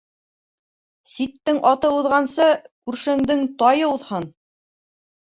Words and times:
Ситтең 1.11 1.59
аты 1.73 1.93
уҙғансы, 1.99 2.49
күршеңдең 2.91 3.47
тайы 3.63 3.95
уҙһын. 3.95 4.31